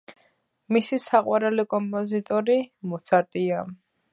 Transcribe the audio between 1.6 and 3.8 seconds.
კომპოზიტორი მოცარტია